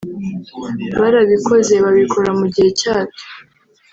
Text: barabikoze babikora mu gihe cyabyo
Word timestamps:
barabikoze 0.99 1.73
babikora 1.83 2.29
mu 2.39 2.45
gihe 2.53 2.69
cyabyo 2.79 3.23